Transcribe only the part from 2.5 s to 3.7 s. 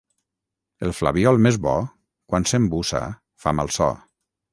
s'embussa, fa